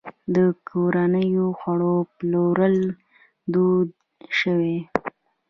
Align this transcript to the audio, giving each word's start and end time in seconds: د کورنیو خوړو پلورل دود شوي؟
د 0.35 0.37
کورنیو 0.69 1.47
خوړو 1.59 1.95
پلورل 2.17 2.77
دود 3.53 3.89
شوي؟ 4.39 4.77